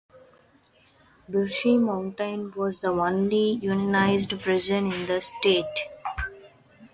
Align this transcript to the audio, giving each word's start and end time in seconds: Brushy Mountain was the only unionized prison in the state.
Brushy 1.29 1.77
Mountain 1.77 2.53
was 2.57 2.79
the 2.79 2.89
only 2.89 3.51
unionized 3.61 4.39
prison 4.39 4.91
in 4.91 5.05
the 5.05 5.21
state. 5.21 5.89